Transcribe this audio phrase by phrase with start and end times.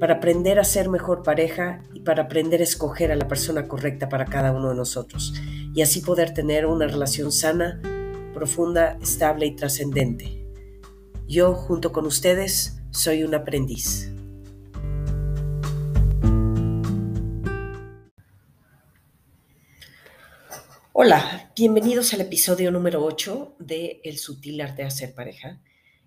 [0.00, 4.08] para aprender a ser mejor pareja y para aprender a escoger a la persona correcta
[4.08, 5.34] para cada uno de nosotros
[5.74, 7.82] y así poder tener una relación sana,
[8.32, 10.42] profunda, estable y trascendente.
[11.28, 14.10] Yo, junto con ustedes, soy un aprendiz.
[20.94, 25.60] Hola, bienvenidos al episodio número 8 de El sutil arte de hacer pareja.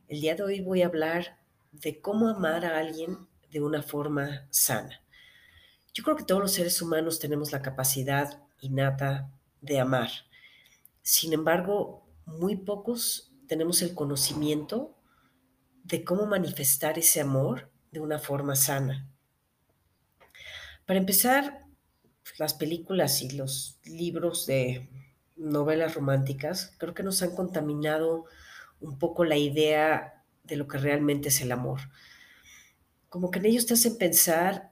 [0.07, 1.37] El día de hoy voy a hablar
[1.71, 5.01] de cómo amar a alguien de una forma sana.
[5.93, 9.29] Yo creo que todos los seres humanos tenemos la capacidad innata
[9.61, 10.09] de amar.
[11.03, 14.97] Sin embargo, muy pocos tenemos el conocimiento
[15.83, 19.07] de cómo manifestar ese amor de una forma sana.
[20.87, 21.63] Para empezar,
[22.39, 24.89] las películas y los libros de
[25.35, 28.25] novelas románticas creo que nos han contaminado
[28.79, 31.81] un poco la idea de lo que realmente es el amor
[33.13, 34.71] como que en ellos te hacen pensar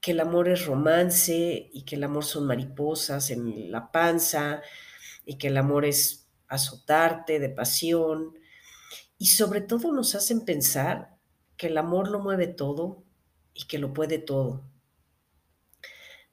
[0.00, 4.62] que el amor es romance y que el amor son mariposas en la panza
[5.26, 8.38] y que el amor es azotarte de pasión.
[9.18, 11.16] Y sobre todo nos hacen pensar
[11.56, 13.02] que el amor lo mueve todo
[13.52, 14.62] y que lo puede todo.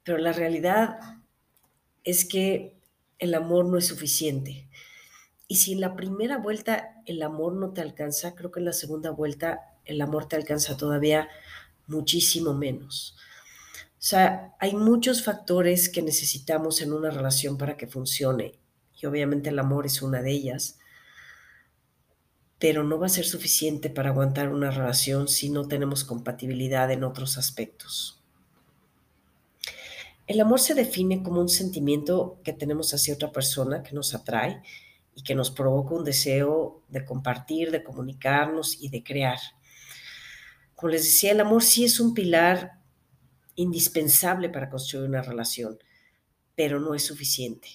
[0.04, 1.00] Pero la realidad
[2.04, 2.78] es que
[3.18, 4.68] el amor no es suficiente.
[5.48, 8.72] Y si en la primera vuelta el amor no te alcanza, creo que en la
[8.72, 11.28] segunda vuelta el amor te alcanza todavía
[11.86, 13.16] muchísimo menos.
[13.92, 18.58] O sea, hay muchos factores que necesitamos en una relación para que funcione
[19.00, 20.78] y obviamente el amor es una de ellas,
[22.58, 27.04] pero no va a ser suficiente para aguantar una relación si no tenemos compatibilidad en
[27.04, 28.22] otros aspectos.
[30.26, 34.62] El amor se define como un sentimiento que tenemos hacia otra persona que nos atrae
[35.14, 39.38] y que nos provoca un deseo de compartir, de comunicarnos y de crear.
[40.76, 42.80] Como les decía, el amor sí es un pilar
[43.54, 45.78] indispensable para construir una relación,
[46.54, 47.68] pero no es suficiente.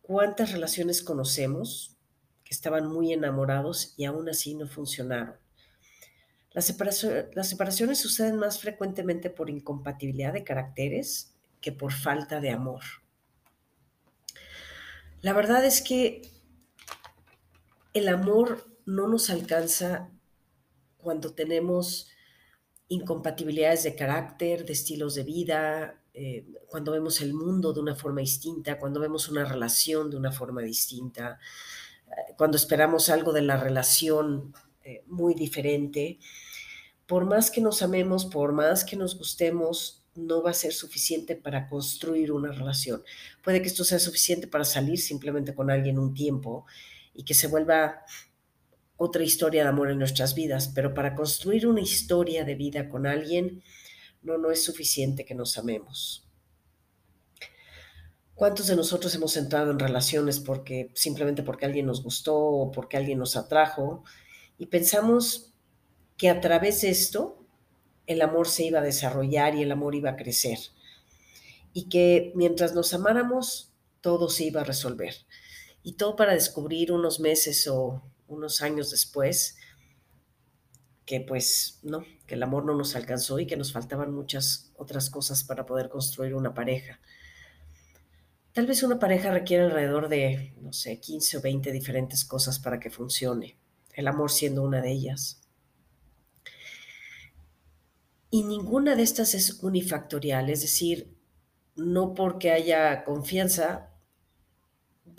[0.00, 1.96] ¿Cuántas relaciones conocemos
[2.44, 5.34] que estaban muy enamorados y aún así no funcionaron?
[6.52, 6.72] Las,
[7.34, 12.82] las separaciones suceden más frecuentemente por incompatibilidad de caracteres que por falta de amor.
[15.20, 16.22] La verdad es que
[17.92, 20.13] el amor no nos alcanza
[21.04, 22.08] cuando tenemos
[22.88, 28.20] incompatibilidades de carácter, de estilos de vida, eh, cuando vemos el mundo de una forma
[28.20, 31.38] distinta, cuando vemos una relación de una forma distinta,
[32.08, 36.18] eh, cuando esperamos algo de la relación eh, muy diferente.
[37.06, 41.36] Por más que nos amemos, por más que nos gustemos, no va a ser suficiente
[41.36, 43.02] para construir una relación.
[43.42, 46.66] Puede que esto sea suficiente para salir simplemente con alguien un tiempo
[47.12, 48.04] y que se vuelva
[48.96, 53.06] otra historia de amor en nuestras vidas, pero para construir una historia de vida con
[53.06, 53.62] alguien,
[54.22, 56.26] no, no es suficiente que nos amemos.
[58.34, 62.96] ¿Cuántos de nosotros hemos entrado en relaciones porque simplemente porque alguien nos gustó o porque
[62.96, 64.02] alguien nos atrajo
[64.58, 65.52] y pensamos
[66.16, 67.44] que a través de esto
[68.06, 70.58] el amor se iba a desarrollar y el amor iba a crecer.
[71.72, 75.14] Y que mientras nos amáramos todo se iba a resolver.
[75.82, 78.02] Y todo para descubrir unos meses o
[78.34, 79.56] unos años después,
[81.06, 85.10] que pues no, que el amor no nos alcanzó y que nos faltaban muchas otras
[85.10, 87.00] cosas para poder construir una pareja.
[88.52, 92.78] Tal vez una pareja requiere alrededor de, no sé, 15 o 20 diferentes cosas para
[92.78, 93.58] que funcione,
[93.94, 95.40] el amor siendo una de ellas.
[98.30, 101.16] Y ninguna de estas es unifactorial, es decir,
[101.76, 103.93] no porque haya confianza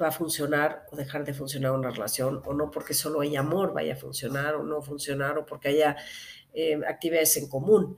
[0.02, 3.74] va a funcionar o dejar de funcionar una relación, o no porque solo hay amor
[3.74, 5.96] vaya a funcionar o no funcionar, o porque haya
[6.54, 7.98] eh, actividades en común.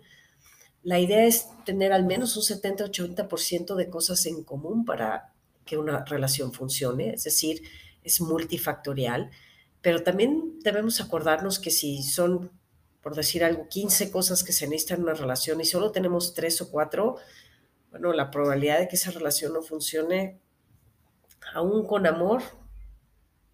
[0.83, 5.33] La idea es tener al menos un 70-80% de cosas en común para
[5.65, 7.61] que una relación funcione, es decir,
[8.03, 9.31] es multifactorial,
[9.81, 12.51] pero también debemos acordarnos que si son,
[13.01, 16.61] por decir algo, 15 cosas que se necesitan en una relación y solo tenemos 3
[16.61, 17.15] o 4,
[17.91, 20.39] bueno, la probabilidad de que esa relación no funcione
[21.53, 22.43] aún con amor,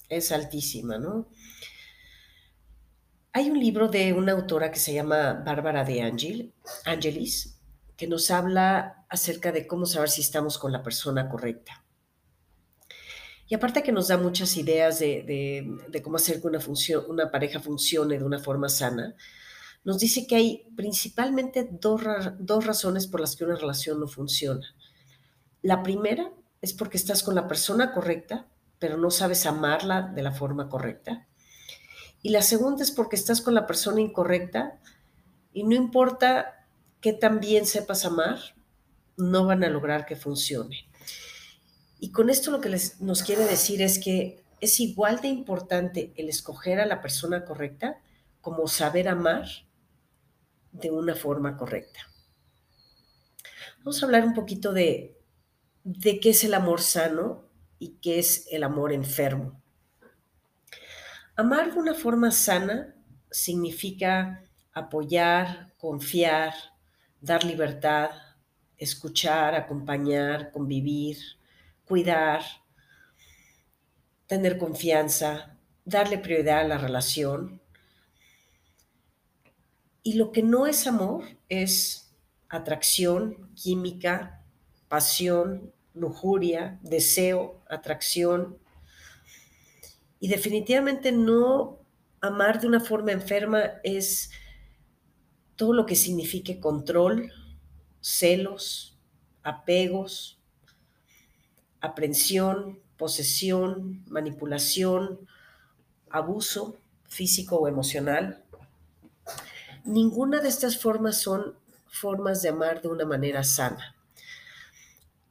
[0.09, 1.29] es altísima, ¿no?
[3.31, 6.53] Hay un libro de una autora que se llama Bárbara de Angel,
[6.85, 7.59] Angelis,
[7.97, 11.83] que nos habla acerca de cómo saber si estamos con la persona correcta.
[13.47, 16.47] Y aparte que nos da muchas ideas de, cómo hacer que
[17.07, 19.15] una, pareja funcione de una forma sana,
[19.83, 24.65] nos dice que hay principalmente dos razones por las que una relación no funciona.
[25.61, 26.31] La primera
[26.63, 28.47] es porque estás con la persona correcta,
[28.79, 31.27] pero no sabes amarla de la forma correcta.
[32.21, 34.79] Y la segunda es porque estás con la persona incorrecta
[35.51, 36.65] y no importa
[37.01, 38.39] qué tan bien sepas amar,
[39.17, 40.87] no van a lograr que funcione.
[41.99, 46.13] Y con esto lo que les, nos quiere decir es que es igual de importante
[46.15, 47.99] el escoger a la persona correcta
[48.39, 49.47] como saber amar
[50.71, 51.99] de una forma correcta.
[53.79, 55.19] Vamos a hablar un poquito de,
[55.83, 57.43] de qué es el amor sano
[57.79, 59.61] y qué es el amor enfermo.
[61.35, 62.95] Amar de una forma sana
[63.29, 66.53] significa apoyar, confiar,
[67.19, 68.11] dar libertad,
[68.77, 71.17] escuchar, acompañar, convivir,
[71.85, 72.43] cuidar,
[74.27, 77.61] tener confianza, darle prioridad a la relación.
[80.03, 82.13] Y lo que no es amor es
[82.49, 84.43] atracción, química,
[84.87, 88.57] pasión, lujuria, deseo, atracción.
[90.19, 91.79] Y definitivamente no
[92.21, 94.31] amar de una forma enferma es
[95.55, 97.31] todo lo que signifique control,
[98.01, 98.97] celos,
[99.43, 100.39] apegos,
[101.81, 105.27] aprensión, posesión, manipulación,
[106.09, 108.43] abuso físico o emocional.
[109.83, 111.55] Ninguna de estas formas son
[111.87, 113.92] formas de amar de una manera sana.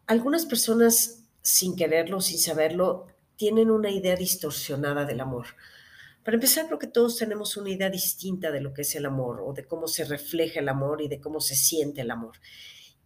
[0.07, 3.07] Algunas personas, sin quererlo, sin saberlo,
[3.37, 5.47] tienen una idea distorsionada del amor.
[6.25, 9.41] Para empezar, creo que todos tenemos una idea distinta de lo que es el amor
[9.45, 12.39] o de cómo se refleja el amor y de cómo se siente el amor.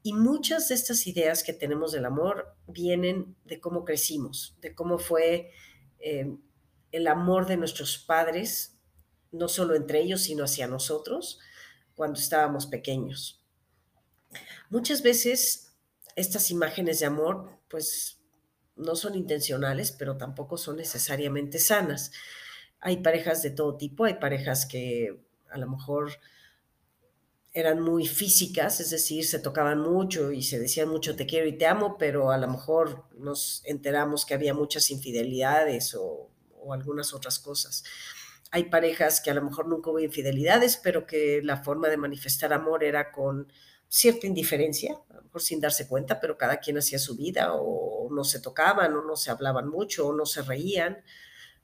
[0.02, 4.98] Y muchas de estas ideas que tenemos del amor vienen de cómo crecimos, de cómo
[4.98, 5.50] fue
[5.98, 6.36] eh,
[6.92, 8.78] el amor de nuestros padres,
[9.32, 11.40] no solo entre ellos, sino hacia nosotros,
[11.94, 13.42] cuando estábamos pequeños.
[14.70, 15.65] Muchas veces
[16.16, 18.20] estas imágenes de amor, pues,
[18.74, 22.12] no son intencionales, pero tampoco son necesariamente sanas.
[22.80, 26.10] Hay parejas de todo tipo, hay parejas que a lo mejor
[27.56, 31.56] eran muy físicas, es decir, se tocaban mucho y se decían mucho te quiero y
[31.56, 36.30] te amo, pero a lo mejor nos enteramos que había muchas infidelidades o,
[36.70, 37.84] algunas otras cosas.
[38.50, 42.52] Hay parejas que a lo mejor nunca hubo infidelidades, pero que la forma de manifestar
[42.52, 43.50] amor era con
[43.88, 45.00] cierta indiferencia,
[45.40, 49.16] sin darse cuenta, pero cada quien hacía su vida o no se tocaban o no
[49.16, 51.02] se hablaban mucho o no se reían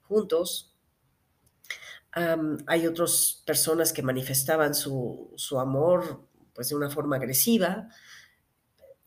[0.01, 0.73] juntos
[2.67, 7.89] hay otras personas que manifestaban su, amor pues de una forma agresiva,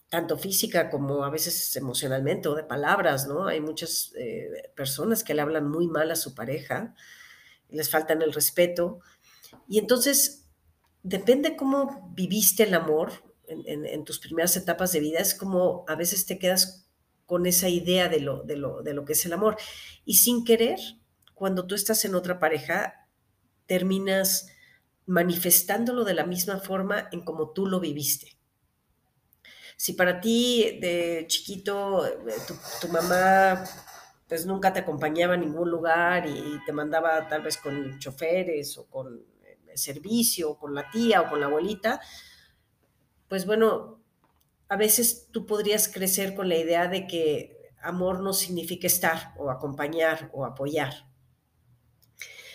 [0.09, 3.47] tanto física como a veces emocionalmente o de palabras, ¿no?
[3.47, 6.95] Hay muchas eh, personas que le hablan muy mal a su pareja,
[7.69, 8.99] les faltan el respeto.
[9.69, 10.49] Y entonces,
[11.05, 13.13] depende cómo viviste el amor
[13.49, 16.89] en, tus primeras etapas de vida, es como a veces te quedas
[17.27, 19.57] con esa idea de lo, de lo, de lo que es el amor.
[20.05, 20.79] Y sin querer,
[21.35, 23.09] cuando tú estás en otra pareja,
[23.67, 24.49] terminas
[25.07, 28.37] manifestándolo de la misma forma en como tú lo viviste.
[29.77, 32.15] Si para ti de chiquito eh,
[32.81, 33.63] tu, mamá
[34.27, 38.87] pues nunca te acompañaba a ningún lugar y te mandaba tal vez con choferes o
[38.87, 42.01] con eh, servicio, o con la tía o con la abuelita,
[43.29, 44.01] pues bueno,
[44.69, 49.51] a veces tú podrías crecer con la idea de que amor no significa estar o
[49.51, 51.07] acompañar o apoyar.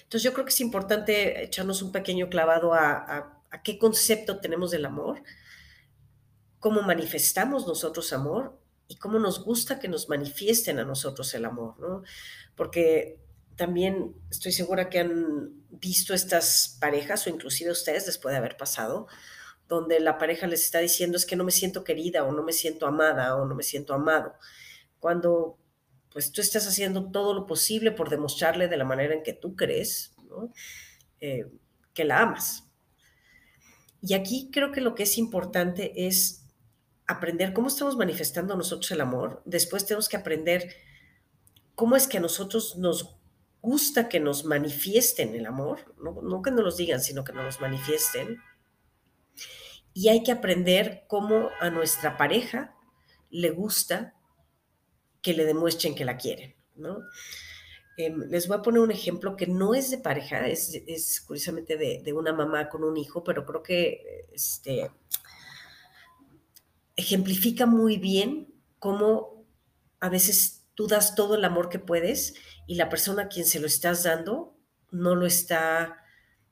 [0.04, 4.86] Entonces yo creo que es importante echarnos un pequeño clavado a, qué concepto tenemos del
[4.86, 5.24] amor,
[6.60, 11.80] cómo manifestamos nosotros amor y cómo nos gusta que nos manifiesten a nosotros el amor,
[11.80, 12.04] ¿no?
[12.56, 13.20] Porque
[13.56, 19.08] también estoy segura que han visto estas parejas o inclusive ustedes después de haber pasado,
[19.72, 22.52] donde la pareja les está diciendo es que no me siento querida o no me
[22.52, 24.36] siento amada o no me siento amado,
[25.00, 25.58] cuando
[26.12, 29.56] pues tú estás haciendo todo lo posible por demostrarle de la manera en que tú
[29.56, 30.14] crees
[31.22, 31.50] eh,
[31.94, 32.68] que la amas.
[34.02, 36.44] Y aquí creo que lo que es importante es
[37.08, 39.42] aprender cómo estamos manifestando nosotros el amor.
[39.46, 40.76] Después tenemos que aprender
[41.76, 43.18] cómo es que a nosotros nos
[43.62, 48.38] gusta que nos manifiesten el amor, no, que nos los digan, sino que nos manifiesten.
[49.94, 52.76] Y hay que aprender cómo a nuestra pareja
[53.30, 54.16] le gusta
[55.22, 57.00] que le demuestren que la quieren, ¿no?
[57.98, 62.14] Em, les voy a poner un ejemplo que no es de pareja, es, curiosamente de,
[62.14, 64.90] una mamá con un hijo, pero creo que este,
[66.96, 69.46] ejemplifica muy bien cómo
[70.00, 72.34] a veces tú das todo el amor que puedes
[72.66, 74.58] y la persona a quien se lo estás dando
[74.92, 76.04] no lo está,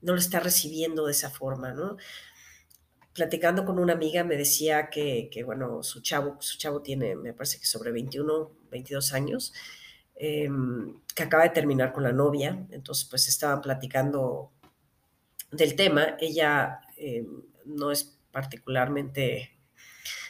[0.02, 1.98] no lo está recibiendo de esa forma, ¿no?
[3.14, 7.34] Platicando con una amiga me decía que, que bueno, su chavo, su chavo tiene, me
[7.34, 9.54] parece que sobre 21, 22 años,
[10.16, 10.50] eh,
[11.16, 14.52] que acaba de terminar con la novia, entonces pues estaban platicando
[15.52, 16.18] del tema.
[16.20, 17.26] Ella eh,
[17.66, 19.58] no es particularmente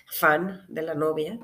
[0.06, 1.40] fan de la novia,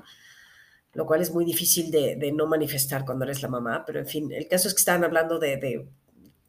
[0.94, 4.06] lo cual es muy difícil de, de, no manifestar cuando eres la mamá, pero en
[4.06, 5.86] fin, el caso es que estaban hablando de, de,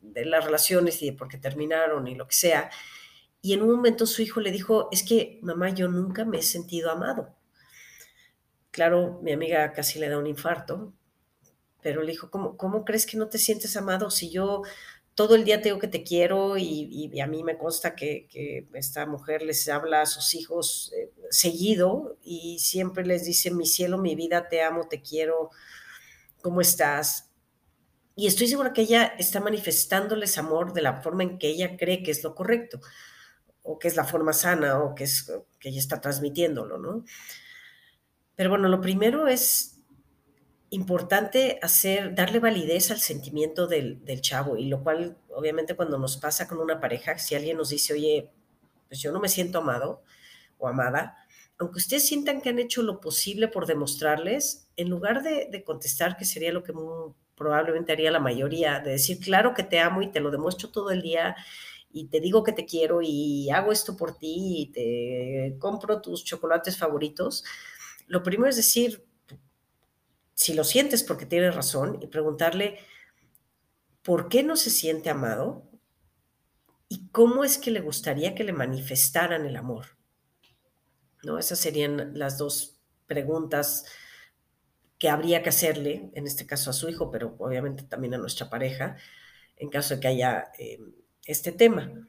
[0.02, 2.70] de, las relaciones y de por qué terminaron y lo que sea.
[3.42, 6.44] Y en un momento su hijo le dijo, es que mamá, yo nunca me he
[6.44, 7.36] sentido amado.
[8.72, 10.94] Claro, mi amiga casi le da un infarto,
[11.82, 14.64] pero le dijo, ¿cómo, cómo crees que no te sientes amado si yo
[15.18, 18.68] todo el día te digo que te quiero y, a mí me consta que, que,
[18.76, 23.98] esta mujer les habla a sus hijos eh, seguido y siempre les dice, mi cielo,
[23.98, 25.50] mi vida, te amo, te quiero,
[26.44, 27.32] ¿cómo estás?
[28.16, 32.04] Y estoy segura que ella está manifestándoles amor de la forma en que ella cree
[32.04, 32.80] que es lo correcto,
[33.68, 37.04] o que es la forma sana, o que, es, que ella está transmitiéndolo, ¿no?
[38.36, 39.82] Pero bueno, lo primero es
[40.70, 46.48] importante hacer, darle validez al sentimiento del, chavo, y lo cual, obviamente, cuando nos pasa
[46.48, 48.32] con una pareja, si alguien nos dice, oye,
[48.88, 50.02] pues yo no me siento amado
[50.58, 51.18] o amada,
[51.60, 56.24] aunque ustedes sientan que han hecho lo posible por demostrarles, en lugar de, contestar, que
[56.24, 56.74] sería lo que
[57.36, 60.92] probablemente haría la mayoría, de decir, claro que te amo y te lo demuestro todo
[60.92, 61.36] el día,
[61.90, 66.24] y te digo que te quiero y hago esto por ti y te compro tus
[66.24, 67.44] chocolates favoritos,
[68.08, 69.06] lo primero es decir,
[70.34, 72.80] si lo sientes porque tienes razón, y preguntarle
[74.04, 75.68] por qué no se siente amado
[76.88, 79.98] y cómo es que le gustaría que le manifestaran el amor.
[81.24, 81.40] ¿No?
[81.40, 83.86] Esas serían las dos preguntas
[85.00, 88.50] que habría que hacerle, en este caso a su hijo, pero obviamente también a nuestra
[88.50, 88.96] pareja,
[89.58, 90.80] en caso de que haya eh,
[91.28, 92.08] este tema.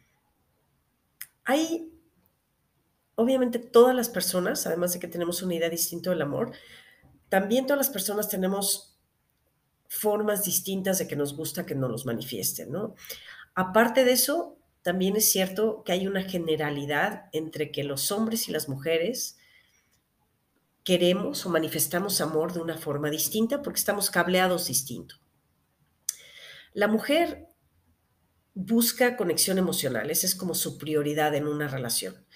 [1.44, 1.92] Hay,
[3.16, 6.52] obviamente, todas las personas, además de que tenemos una idea distinta del amor,
[7.28, 8.98] también todas las personas tenemos
[9.88, 12.94] formas distintas de que nos gusta que nos los manifiesten, ¿no?
[13.54, 18.52] Aparte de eso, también es cierto que hay una generalidad entre que los hombres y
[18.52, 19.38] las mujeres
[20.84, 25.16] queremos o manifestamos amor de una forma distinta porque estamos cableados distinto.
[26.72, 27.47] La mujer
[28.60, 32.26] busca conexión emocional, esa es como su prioridad en una relación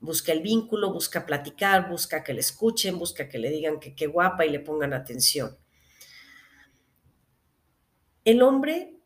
[0.00, 4.06] busca el vínculo, busca platicar, busca que le escuchen, busca que le digan que qué
[4.06, 5.56] guapa y le pongan atención.
[8.24, 9.00] El hombre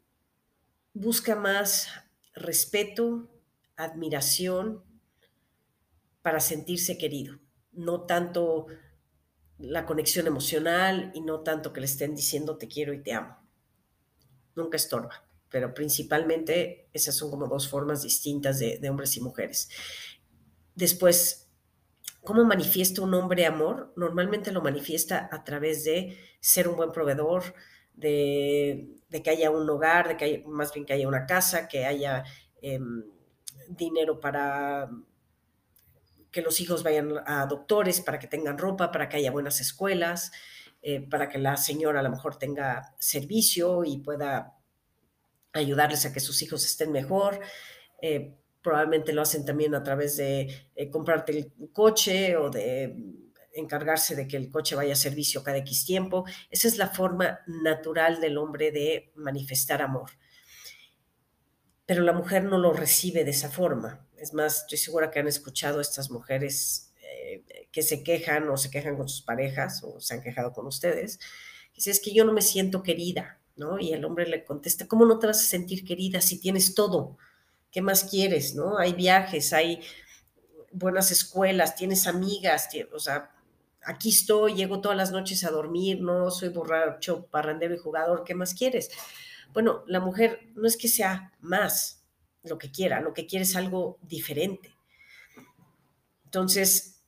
[0.94, 1.88] busca más
[2.34, 3.28] respeto,
[3.76, 4.82] admiración
[6.22, 7.38] para sentirse querido,
[7.72, 8.66] no tanto
[9.58, 13.36] la conexión emocional y no tanto que le estén diciendo te quiero y te amo.
[14.54, 19.68] Nunca estorba, pero principalmente esas son como dos formas distintas de, hombres y mujeres.
[20.74, 21.48] Después,
[22.22, 23.92] ¿cómo manifiesta un hombre amor?
[23.96, 27.54] Normalmente lo manifiesta a través de ser un buen proveedor,
[27.94, 31.84] de, que haya un hogar, de que haya, más bien que haya una casa, que
[31.84, 32.24] haya
[32.62, 32.78] eh,
[33.68, 34.88] dinero para
[36.30, 40.30] que los hijos vayan a doctores, para que tengan ropa, para que haya buenas escuelas,
[40.80, 44.59] eh, para que la señora a lo mejor tenga servicio y pueda
[45.52, 47.40] ayudarles a que sus hijos estén mejor.
[48.02, 52.94] Eh, probablemente lo hacen también a través de eh, comprarte el coche o de
[53.52, 56.24] encargarse de que el coche vaya a servicio cada X tiempo.
[56.50, 60.10] Esa es la forma natural del hombre de manifestar amor.
[61.86, 64.06] Pero la mujer no lo recibe de esa forma.
[64.16, 68.56] Es más, estoy segura que han escuchado a estas mujeres eh, que se quejan o
[68.56, 71.18] se quejan con sus parejas o se han quejado con ustedes.
[71.74, 73.78] Dice, es que yo no me siento querida, ¿no?
[73.78, 77.16] Y el hombre le contesta, ¿cómo no te vas a sentir querida si tienes todo?
[77.70, 78.78] ¿Qué más quieres, no?
[78.78, 79.80] Hay viajes, hay
[80.72, 83.32] buenas escuelas, tienes amigas, o sea,
[83.84, 88.34] aquí estoy, llego todas las noches a dormir, no soy borracho, parrandero y jugador, ¿qué
[88.34, 88.90] más quieres?
[89.52, 92.04] Bueno, la mujer no es que sea más
[92.42, 94.74] lo que quiera, lo que quiere es algo diferente.
[96.24, 97.02] Entonces,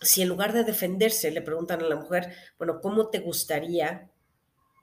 [0.00, 4.10] si en lugar de defenderse le preguntan a la mujer, bueno, ¿cómo te gustaría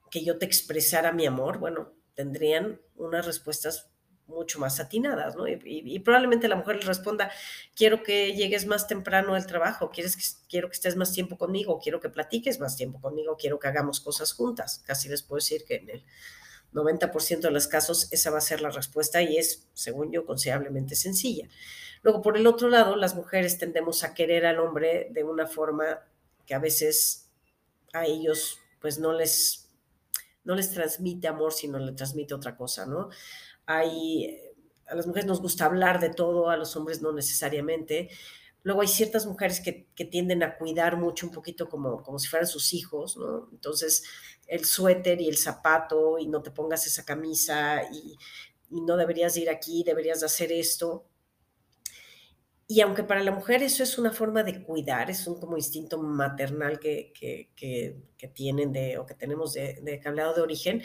[0.10, 1.60] que yo te expresara mi amor?
[1.60, 3.90] Bueno, tendrían unas respuestas
[4.30, 5.48] mucho más atinadas, ¿no?
[5.48, 7.32] Y, probablemente la mujer le responda,
[7.76, 12.00] quiero que llegues más temprano al trabajo, quieres quiero que estés más tiempo conmigo, quiero
[12.00, 14.84] que platiques más tiempo conmigo, quiero que hagamos cosas juntas.
[14.86, 16.06] Casi les puedo decir que en el
[16.74, 20.96] 90% de los casos esa va a ser la respuesta y es, según yo, considerablemente
[20.96, 21.50] sencilla.
[22.02, 26.02] Luego, por el otro lado, las mujeres tendemos a querer al hombre de una forma
[26.46, 27.30] que a veces
[27.94, 29.69] a ellos pues no les,
[30.44, 33.10] no les transmite amor, sino le transmite otra cosa, ¿no?
[33.66, 34.40] Hay,
[34.88, 38.10] a las mujeres nos gusta hablar de todo, a los hombres no necesariamente.
[38.64, 42.28] Luego hay ciertas mujeres que, que, tienden a cuidar mucho, un poquito como, como si
[42.28, 43.48] fueran sus hijos, ¿no?
[43.52, 44.04] Entonces,
[44.50, 48.18] el suéter y el zapato y no te pongas esa camisa y,
[48.72, 51.09] no deberías ir aquí, deberías de hacer esto.
[52.72, 55.98] Y aunque para la mujer eso es una forma de cuidar, es un como instinto
[55.98, 60.84] maternal que, que, tienen de, o que tenemos de, de de origen,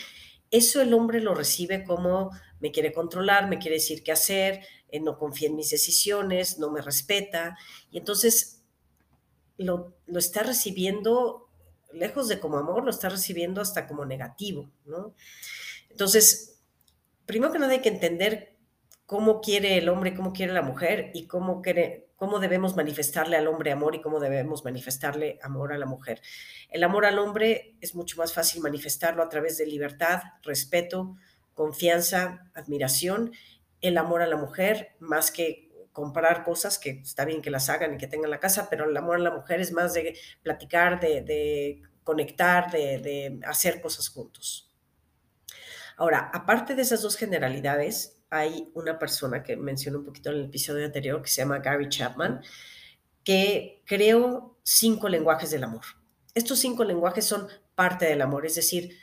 [0.50, 4.98] eso el hombre lo recibe como me quiere controlar, me quiere decir qué hacer, eh,
[4.98, 7.58] no confía en mis decisiones, no me respeta.
[7.90, 8.62] Y entonces
[9.58, 11.50] lo, lo, está recibiendo,
[11.92, 15.14] lejos de como amor, lo está recibiendo hasta como negativo, ¿no?
[15.90, 16.62] Entonces,
[17.26, 18.53] primero que nada hay que entender
[19.06, 23.46] cómo quiere el hombre, cómo quiere la mujer y cómo quiere, cómo debemos manifestarle al
[23.46, 26.20] hombre amor y cómo debemos manifestarle amor a la mujer.
[26.70, 31.16] El amor al hombre es mucho más fácil manifestarlo a través de libertad, respeto,
[31.52, 33.32] confianza, admiración.
[33.80, 37.94] El amor a la mujer, más que comprar cosas, que está bien que las hagan
[37.94, 40.98] y que tengan la casa, pero el amor a la mujer es más de platicar,
[40.98, 44.72] de, conectar, de, de hacer cosas juntos.
[45.96, 50.44] Ahora, aparte de esas dos generalidades, hay una persona que mencioné un poquito en el
[50.46, 52.42] episodio anterior que se llama Gary Chapman,
[53.22, 55.84] que creó cinco lenguajes del amor.
[56.34, 58.98] Estos cinco lenguajes son parte del amor, es decir,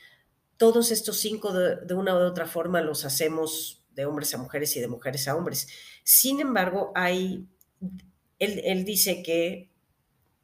[0.58, 4.82] todos estos cinco de, una u otra forma los hacemos de hombres a mujeres y
[4.82, 5.70] de mujeres a hombres.
[6.04, 7.48] Sin embargo, hay,
[8.38, 9.72] él, él dice que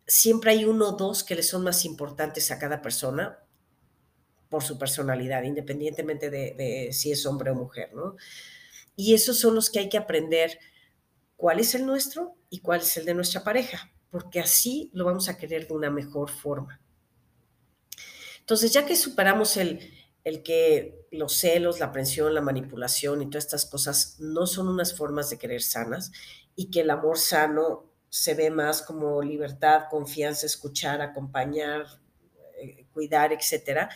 [0.07, 3.39] siempre hay uno o dos que le son más importantes a cada persona
[4.49, 8.15] por su personalidad, independientemente de, de si es hombre o mujer, ¿no?
[8.97, 10.59] Y esos son los que hay que aprender
[11.37, 15.29] cuál es el nuestro y cuál es el de nuestra pareja, porque así lo vamos
[15.29, 16.81] a querer de una mejor forma.
[18.39, 19.93] Entonces, ya que superamos el,
[20.23, 24.93] el que los celos, la aprensión, la manipulación y todas estas cosas no son unas
[24.93, 26.11] formas de querer sanas
[26.55, 31.85] y que el amor sano se ve más como libertad, confianza, escuchar, acompañar,
[32.59, 33.89] eh, cuidar, etcétera.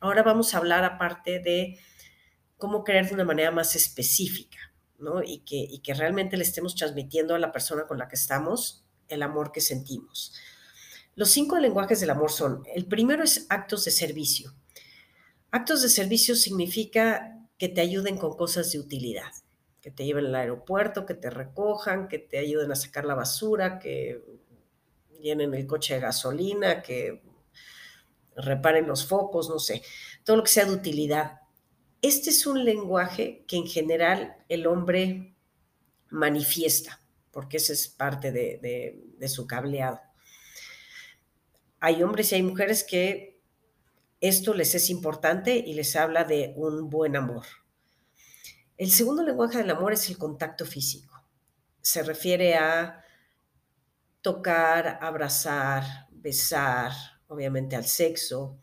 [0.00, 1.78] Ahora vamos a hablar aparte de
[2.58, 4.58] cómo querer de una manera más específica,
[4.98, 5.22] ¿no?
[5.22, 8.84] Y que, y que realmente le estemos transmitiendo a la persona con la que estamos
[9.08, 10.34] el amor que sentimos.
[11.14, 14.52] Los cinco lenguajes del amor son, el primero es actos de servicio.
[15.50, 19.30] Actos de servicio significa que te ayuden con cosas de utilidad,
[19.80, 23.78] que te lleven al aeropuerto, que te recojan, que te ayuden a sacar la basura,
[23.78, 24.20] que
[25.20, 27.22] llenen el coche de gasolina, que
[28.36, 29.82] reparen los focos, no sé,
[30.24, 31.40] todo lo que sea de utilidad.
[32.04, 35.34] Este es un lenguaje que en general el hombre
[36.10, 40.02] manifiesta, porque esa es parte de, de, de su cableado.
[41.80, 43.40] Hay hombres y hay mujeres que
[44.20, 47.46] esto les es importante y les habla de un buen amor.
[48.76, 51.24] El segundo lenguaje del amor es el contacto físico.
[51.80, 53.02] Se refiere a
[54.20, 56.92] tocar, abrazar, besar,
[57.28, 58.58] obviamente al sexo,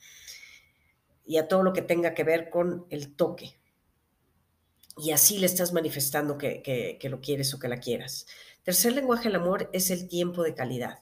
[1.26, 3.58] y a todo lo que tenga que ver con el toque.
[4.98, 8.28] Y así le estás manifestando que, que, lo quieres o que la quieras.
[8.64, 11.00] Tercer lenguaje del amor es el tiempo de calidad.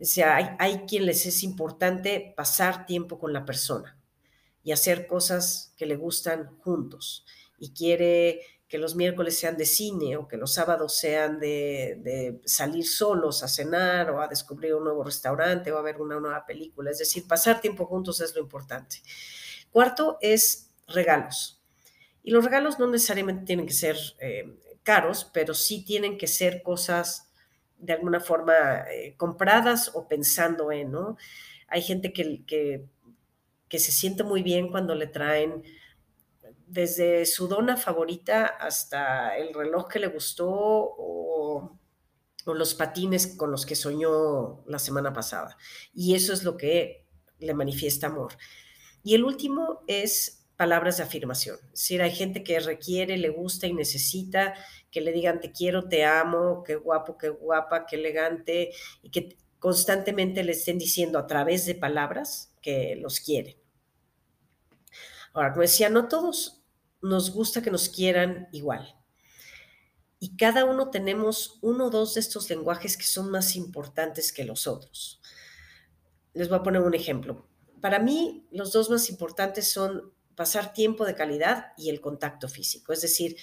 [0.00, 3.98] O sea, hay, hay quien les es importante pasar tiempo con la persona
[4.64, 7.24] y hacer cosas que le gustan juntos.
[7.58, 8.40] Y quiere
[8.72, 13.42] que los miércoles sean de cine o que los sábados sean de, de, salir solos
[13.42, 16.90] a cenar o a descubrir un nuevo restaurante o a ver una nueva película.
[16.90, 19.02] Es decir, pasar tiempo juntos es lo importante.
[19.70, 21.60] Cuarto es regalos.
[22.22, 26.62] Y los regalos no necesariamente tienen que ser eh, caros, pero sí tienen que ser
[26.62, 27.30] cosas
[27.76, 31.18] de alguna forma eh, compradas o pensando en, ¿no?
[31.68, 32.86] Hay gente que, que,
[33.68, 35.62] que se siente muy bien cuando le traen
[36.72, 41.78] desde su dona favorita hasta el reloj que le gustó o,
[42.46, 45.58] o, los patines con los que soñó la semana pasada.
[45.92, 47.06] Y eso es lo que
[47.38, 48.32] le manifiesta amor.
[49.04, 51.58] Y el último es palabras de afirmación.
[51.74, 54.54] Es decir, hay gente que requiere, le gusta y necesita
[54.90, 58.70] que le digan te quiero, te amo, qué guapo, qué guapa, qué elegante,
[59.02, 63.56] y que constantemente le estén diciendo a través de palabras que los quieren.
[65.34, 66.61] Ahora, como decía, no todos
[67.02, 68.96] nos gusta que nos quieran igual.
[70.18, 74.44] Y cada uno tenemos uno o dos de estos lenguajes que son más importantes que
[74.44, 75.20] los otros.
[76.32, 77.48] Les voy a poner un ejemplo.
[77.80, 82.92] Para mí, los dos más importantes son pasar tiempo de calidad y el contacto físico.
[82.92, 83.36] Es decir,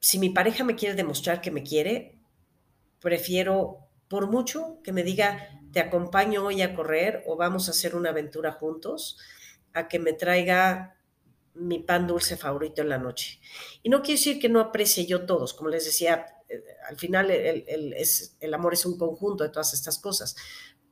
[0.00, 2.18] si mi pareja me quiere demostrar que me quiere,
[3.00, 7.94] prefiero por mucho que me diga, te acompaño hoy a correr o vamos a hacer
[7.94, 9.18] una aventura juntos,
[9.72, 10.93] a que me traiga
[11.54, 13.40] mi pan dulce favorito en la noche.
[13.82, 17.30] Y no quiero decir que no aprecie yo todos, como les decía, eh, al final
[17.30, 20.36] el, es, el amor es un conjunto de todas estas cosas.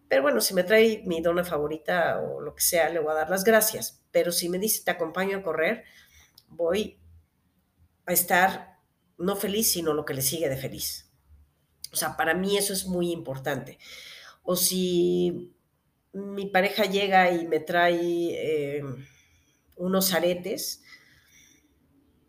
[0.09, 3.16] Pero bueno, si me trae mi dona favorita o lo que sea, le voy a
[3.16, 4.05] dar las gracias.
[4.11, 5.85] Pero si me dice, te acompaño a correr,
[6.48, 7.01] voy
[8.07, 8.79] a estar
[9.18, 11.11] no feliz, sino lo que le sigue de feliz.
[11.92, 13.79] O sea, para mí eso es muy importante.
[14.42, 15.55] O si
[16.12, 18.83] mi pareja llega y me trae eh,
[19.76, 20.82] unos aretes,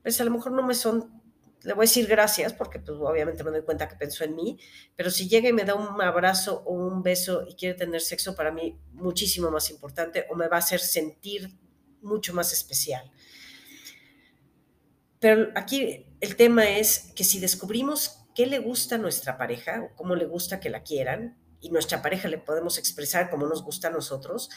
[0.01, 1.21] pues a lo mejor no me son,
[1.63, 4.59] le voy a decir gracias porque pues obviamente me doy cuenta que pensó en mí,
[4.95, 8.35] pero si llega y me da un abrazo o un beso y quiere tener sexo,
[8.35, 11.57] para mí muchísimo más importante o me va a hacer sentir
[12.01, 13.11] mucho más especial.
[15.19, 19.95] Pero aquí el tema es que si descubrimos qué le gusta a nuestra pareja o
[19.95, 23.87] cómo le gusta que la quieran, y nuestra pareja le podemos expresar cómo nos gusta
[23.87, 24.49] a nosotros,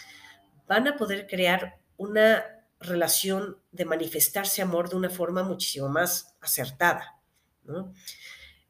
[0.66, 2.44] van a poder crear una
[2.80, 7.20] relación de manifestarse amor de una forma muchísimo más acertada.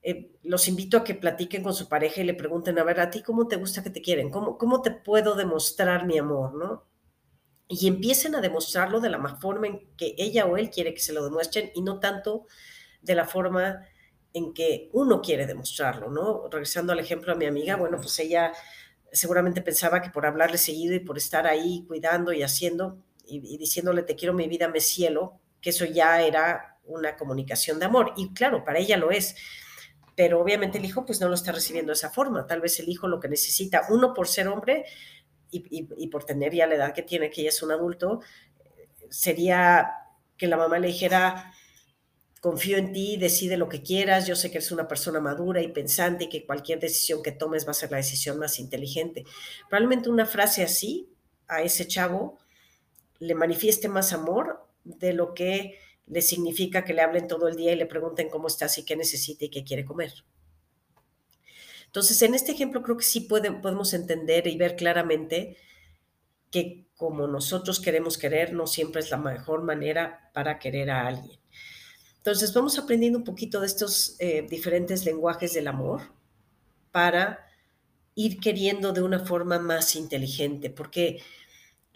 [0.03, 3.11] Eh, los invito a que platiquen con su pareja y le pregunten, a ver, ¿a
[3.11, 4.31] ti cómo te gusta que te quieren?
[4.31, 6.55] ¿Cómo, cómo te puedo demostrar mi amor?
[6.55, 6.87] ¿no?
[7.69, 11.13] y empiecen a demostrarlo de la forma en que ella o él quiere que se
[11.13, 12.47] lo demuestren y no tanto
[13.03, 13.85] de la forma
[14.33, 16.49] en que uno quiere demostrarlo, ¿no?
[16.49, 18.53] Regresando al ejemplo de mi amiga, bueno, pues ella
[19.13, 24.03] seguramente pensaba que por hablarle seguido y por estar ahí cuidando y haciendo y, diciéndole
[24.03, 28.13] te quiero mi vida, me cielo, que eso ya era una comunicación de amor.
[28.17, 29.35] Y claro, para ella lo es
[30.17, 32.47] pero obviamente el hijo pues no lo está recibiendo de esa forma.
[32.47, 34.87] Tal vez el hijo lo que necesita, uno por ser hombre,
[35.51, 38.21] y, por tener ya la edad que tiene, que ella es un adulto,
[39.11, 39.91] sería
[40.37, 41.53] que la mamá le dijera,
[42.41, 45.69] confío en ti, decide lo que quieras, yo sé que eres una persona madura y
[45.69, 49.25] pensante y que cualquier decisión que tomes va a ser la decisión más inteligente.
[49.69, 51.09] Probablemente una frase así
[51.49, 52.39] a ese chavo
[53.19, 57.73] le manifieste más amor de lo que le significa que le hablen todo el día
[57.73, 60.13] y le pregunten cómo estás y qué necesita y qué quiere comer.
[61.87, 65.57] Entonces, en este ejemplo creo que sí podemos entender y ver claramente
[66.51, 71.39] que como nosotros queremos querer, no siempre es la mejor manera para querer a alguien.
[72.19, 76.03] Entonces, vamos aprendiendo un poquito de estos eh, diferentes lenguajes del amor
[76.91, 77.47] para
[78.15, 81.21] ir queriendo de una forma más inteligente, porque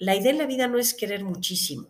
[0.01, 1.87] la idea en la vida no es querer muchísimo,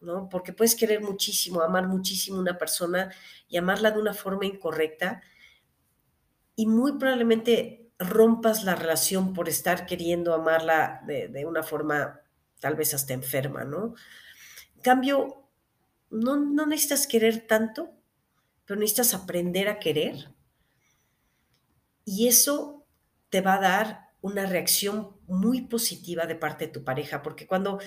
[0.00, 0.28] ¿no?
[0.28, 3.14] Porque puedes querer muchísimo, amar muchísimo a una persona
[3.48, 5.22] y amarla de una forma incorrecta
[6.56, 12.20] y muy probablemente rompas la relación por estar queriendo amarla de, una forma
[12.58, 13.94] tal vez hasta enferma, ¿no?
[14.74, 15.48] En cambio,
[16.10, 17.92] no, no necesitas querer tanto,
[18.64, 20.34] pero necesitas aprender a querer
[22.04, 22.84] y eso
[23.30, 27.78] te va a dar una reacción muy positiva de parte de tu pareja, porque cuando,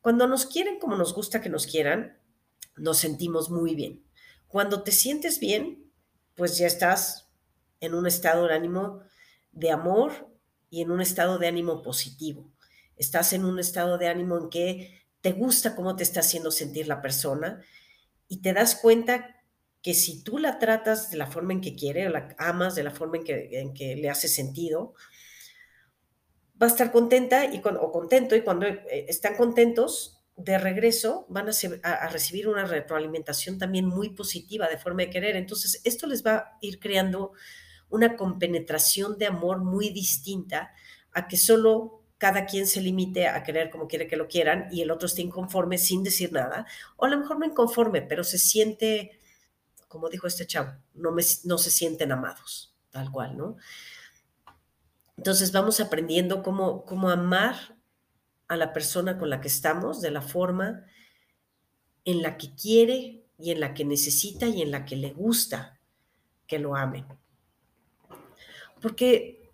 [0.00, 2.18] cuando nos quieren como nos gusta que nos quieran,
[2.76, 4.04] nos sentimos muy bien.
[4.48, 5.90] Cuando te sientes bien,
[6.34, 7.30] pues ya estás
[7.80, 9.00] en un estado de ánimo
[9.52, 10.28] de amor
[10.70, 12.50] y en un estado de ánimo positivo.
[12.96, 16.88] Estás en un estado de ánimo en que te gusta cómo te está haciendo sentir
[16.88, 17.62] la persona
[18.28, 19.42] y te das cuenta
[19.82, 22.84] que si tú la tratas de la forma en que quiere o la amas de
[22.84, 24.94] la forma en que, en que le hace sentido,
[26.62, 31.48] va a estar contenta y o contento y cuando eh, están contentos, de regreso van
[31.48, 35.36] a, recibir una retroalimentación también muy positiva de forma de querer.
[35.36, 37.32] Entonces, esto les va a ir creando
[37.90, 40.72] una compenetración de amor muy distinta
[41.12, 44.80] a que solo cada quien se limite a querer como quiere que lo quieran y
[44.80, 48.38] el otro esté inconforme sin decir nada, o a lo mejor no inconforme, pero se
[48.38, 49.20] siente,
[49.88, 53.56] como dijo este chavo, no se sienten amados, tal cual, ¿no?
[55.16, 57.76] Entonces vamos aprendiendo cómo, cómo amar
[58.48, 60.84] a la persona con la que estamos de la forma
[62.04, 65.80] en la que quiere y en la que necesita y en la que le gusta
[66.46, 67.06] que lo amen.
[68.80, 69.52] Porque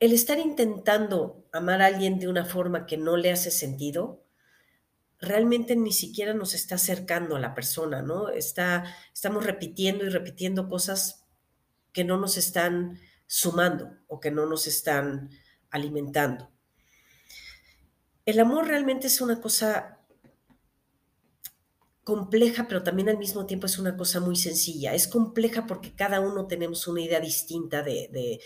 [0.00, 4.24] el estar intentando amar a alguien de una forma que no le hace sentido,
[5.18, 8.28] realmente ni siquiera nos está acercando a la persona, ¿no?
[8.28, 11.24] Está, estamos repitiendo y repitiendo cosas
[11.92, 15.30] que no nos están sumando o que no nos están
[15.70, 16.50] alimentando.
[18.24, 19.96] El amor realmente es una cosa
[22.06, 24.94] compleja, pero también al mismo tiempo es una cosa muy sencilla.
[24.94, 28.40] Es compleja porque cada uno tenemos una idea distinta de,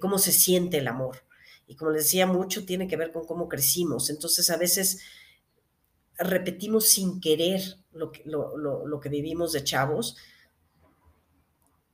[0.00, 1.24] cómo se siente el amor.
[1.66, 4.10] Y como les decía, mucho tiene que ver con cómo crecimos.
[4.10, 5.00] Entonces, a veces
[6.18, 7.60] repetimos sin querer
[7.92, 10.16] lo que, lo, lo que vivimos de chavos,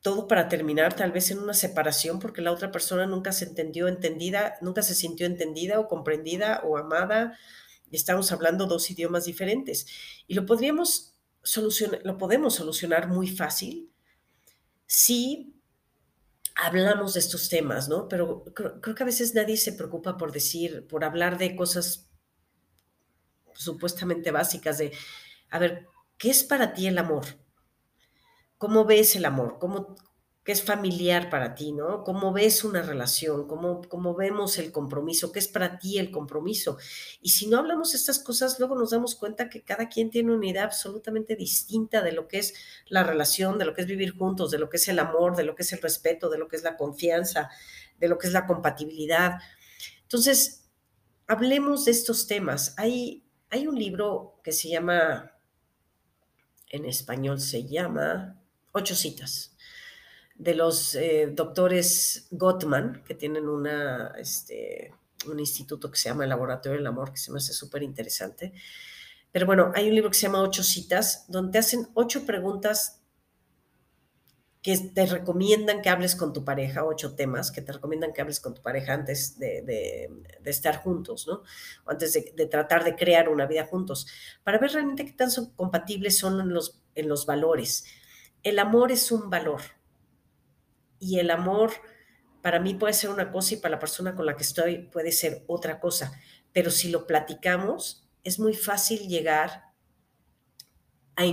[0.01, 3.89] todo para terminar tal vez en una separación porque la otra persona nunca se entendió
[3.89, 7.39] entendida, nunca se sintió entendida o comprendida o amada.
[7.91, 9.87] Estamos hablando dos idiomas diferentes
[10.27, 13.91] y lo podríamos solucionar, lo podemos solucionar muy fácil
[14.87, 15.55] si
[16.55, 18.09] hablamos de estos temas, ¿no?
[18.09, 22.09] Pero creo, creo, que a veces nadie se preocupa por decir, por hablar de cosas
[23.55, 24.93] supuestamente básicas de,
[25.51, 25.87] a ver,
[26.19, 27.25] ¿qué es para ti el amor?
[28.59, 29.59] ¿Cómo ves el amor?
[29.59, 29.97] ¿Cómo,
[30.47, 31.73] ¿Qué es familiar para ti?
[31.73, 32.05] ¿no?
[32.05, 33.49] ¿Cómo ves una relación?
[33.49, 35.33] ¿Cómo, ¿Cómo vemos el compromiso?
[35.33, 36.79] ¿Qué es para ti el compromiso?
[37.21, 40.47] Y si no hablamos estas cosas, luego nos damos cuenta que cada quien tiene una
[40.47, 42.55] idea absolutamente distinta de lo que es
[42.87, 45.43] la relación, de lo que es vivir juntos, de lo que es el amor, de
[45.43, 47.51] lo que es el respeto, de lo que es la confianza,
[47.99, 49.41] de lo que es la compatibilidad.
[50.03, 50.71] Entonces,
[51.27, 52.73] hablemos de estos temas.
[52.79, 55.33] Hay, hay un libro que se llama,
[56.69, 58.41] en español se llama
[58.77, 59.57] ocho citas,
[60.35, 64.93] de los eh, doctores Gottman, que tienen una, este,
[65.27, 68.53] un instituto que se llama el Laboratorio del Amor, que se me hace súper interesante.
[69.33, 73.03] Pero bueno, hay un libro que se llama Ocho citas, donde te hacen ocho preguntas
[74.63, 78.41] que te recomiendan que hables con tu pareja, ocho temas que te recomiendan que hables
[78.41, 81.45] con tu pareja antes de, de, estar juntos, ¿no?
[81.85, 84.09] O antes de, tratar de crear una vida juntos,
[84.43, 87.85] para ver realmente qué tan compatibles son los, en los valores
[88.47, 89.61] el amor es un valor.
[91.01, 91.73] Y el amor
[92.43, 95.11] para mí puede ser una cosa y para la persona con la que estoy puede
[95.11, 96.13] ser otra cosa,
[96.53, 99.73] pero si lo platicamos es muy fácil llegar
[101.17, 101.25] a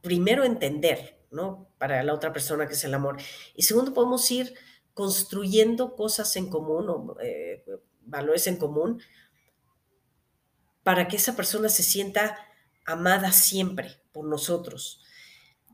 [0.00, 1.68] primero entender, ¿no?
[1.76, 3.18] Para la otra persona que es el amor.
[3.54, 4.54] Y segundo podemos ir
[4.94, 7.64] construyendo cosas en común o eh,
[8.00, 9.02] valores en común
[10.82, 12.38] para que esa persona se sienta
[12.86, 15.02] amada siempre por nosotros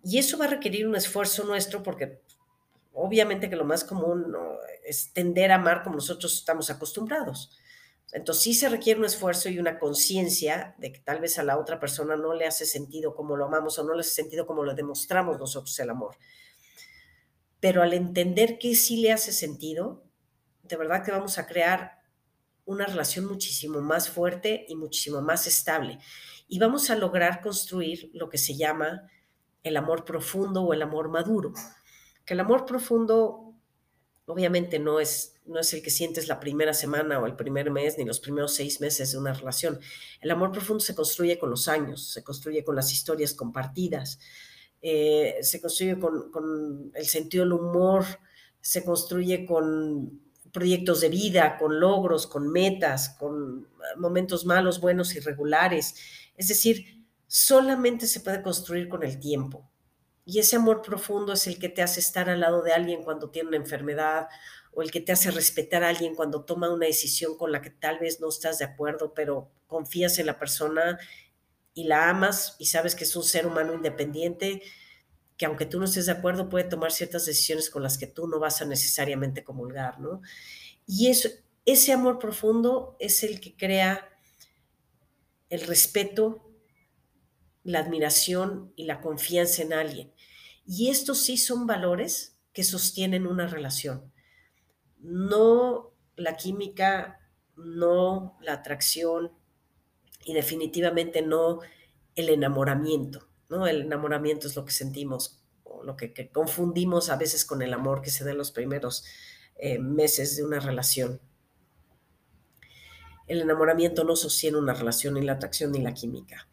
[0.09, 2.23] y eso va a requerir un esfuerzo nuestro porque
[2.95, 4.35] obviamente que lo más común
[4.83, 7.55] es tender a amar como nosotros estamos acostumbrados.
[8.13, 11.59] Entonces sí se requiere un esfuerzo y una conciencia de que tal vez a la
[11.59, 14.65] otra persona no le hace sentido como lo amamos o no le hace sentido como
[14.65, 16.17] lo demostramos nosotros el amor.
[17.61, 20.07] Pero al entender que sí le hace sentido,
[20.63, 21.99] de verdad que vamos a crear
[22.65, 25.99] una relación muchísimo más fuerte y muchísimo más estable.
[26.49, 29.11] Y vamos a lograr construir lo que se llama
[29.69, 31.53] el amor profundo o el amor maduro.
[32.25, 33.55] Que el amor profundo
[34.27, 37.97] obviamente no es, no es el que sientes la primera semana o el primer mes
[37.97, 39.81] ni los primeros seis meses de una relación.
[40.21, 44.19] El amor profundo se construye con los años, se construye con las historias compartidas,
[44.83, 48.05] eh, se construye con, con el sentido del humor,
[48.61, 50.21] se construye con
[50.53, 55.95] proyectos de vida, con logros, con metas, con momentos malos, buenos y regulares.
[56.37, 56.98] Es decir,
[57.29, 59.71] solamente se puede construir con el tiempo.
[60.25, 63.31] Y ese amor profundo es el que te hace estar al lado de alguien cuando
[63.31, 64.29] tiene una enfermedad
[64.73, 67.71] o el que te hace respetar a alguien cuando toma una decisión con la que
[67.71, 70.99] tal vez no estás de acuerdo, pero confías en la persona
[71.75, 74.63] y la amas y sabes que es un ser humano independiente
[75.37, 78.27] que aunque tú no estés de acuerdo puede tomar ciertas decisiones con las que tú
[78.27, 80.21] no vas a necesariamente comulgar, ¿no?
[80.87, 81.29] Y eso,
[81.65, 84.09] ese amor profundo es el que crea
[85.49, 86.48] el respeto
[87.69, 90.11] la admiración y la confianza en alguien.
[90.67, 94.11] Y estos sí son valores que sostienen una relación.
[94.99, 97.21] No la química,
[97.57, 99.33] no la atracción
[100.25, 101.61] y definitivamente no
[102.15, 103.29] el enamoramiento.
[103.51, 103.67] ¿no?
[103.67, 105.43] El enamoramiento es lo que sentimos
[105.85, 109.05] lo que, que confundimos a veces con el amor que se da en los primeros
[109.57, 111.21] eh, meses de una relación.
[113.27, 116.49] El enamoramiento no sostiene una relación, ni la atracción ni la química.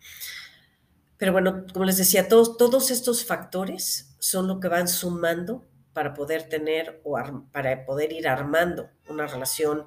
[1.18, 6.50] Pero bueno, como les decía, todos, estos factores son lo que van sumando para poder
[6.50, 7.18] tener o
[7.52, 9.86] para poder ir armando una relación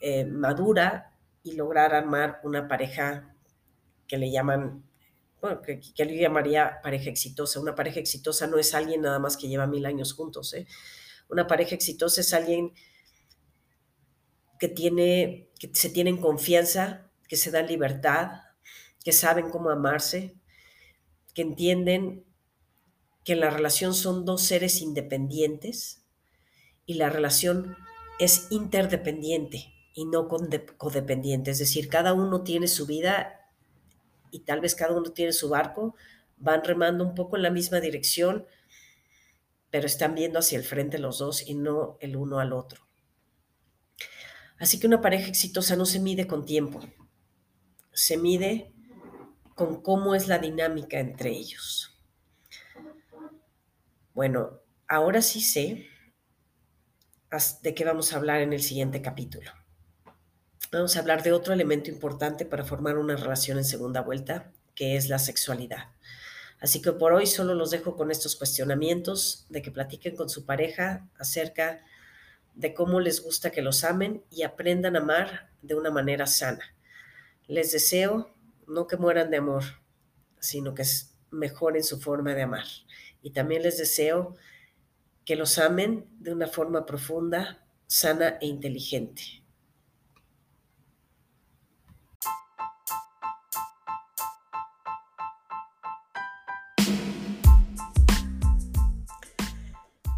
[0.00, 3.34] eh, madura y lograr armar una pareja
[4.06, 4.84] que le llaman,
[5.40, 7.60] bueno, que, que, yo llamaría pareja exitosa.
[7.60, 10.54] Una pareja exitosa no es alguien nada más que lleva mil años juntos.
[10.54, 10.66] ¿eh?
[11.28, 12.72] Una pareja exitosa es alguien
[14.58, 18.42] que, tiene, que se tienen confianza, que se dan libertad,
[19.04, 20.36] que saben cómo amarse,
[21.34, 22.24] que entienden
[23.24, 26.04] que la relación son dos seres independientes
[26.86, 27.76] y la relación
[28.18, 31.50] es interdependiente y no codependiente.
[31.50, 33.50] Es decir, cada uno tiene su vida
[34.30, 35.94] y tal vez cada uno tiene su barco,
[36.36, 38.46] van remando un poco en la misma dirección,
[39.70, 42.88] pero están viendo hacia el frente los dos y no el uno al otro.
[44.58, 46.80] Así que una pareja exitosa no se mide con tiempo,
[47.92, 48.72] se mide
[49.54, 51.98] con cómo es la dinámica entre ellos.
[54.14, 55.86] Bueno, ahora sí sé
[57.62, 59.50] de qué vamos a hablar en el siguiente capítulo.
[60.70, 64.96] Vamos a hablar de otro elemento importante para formar una relación en segunda vuelta, que
[64.96, 65.88] es la sexualidad.
[66.60, 70.46] Así que por hoy solo los dejo con estos cuestionamientos de que platiquen con su
[70.46, 71.84] pareja acerca
[72.54, 76.74] de cómo les gusta que los amen y aprendan a amar de una manera sana.
[77.46, 78.34] Les deseo
[78.72, 79.64] no que mueran de amor,
[80.40, 80.82] sino que
[81.30, 82.64] mejoren su forma de amar.
[83.22, 84.34] Y también les deseo
[85.24, 89.22] que los amen de una forma profunda, sana e inteligente.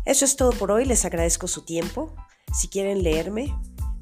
[0.06, 2.14] Eso es todo por hoy, les agradezco su tiempo.
[2.52, 3.52] Si quieren leerme,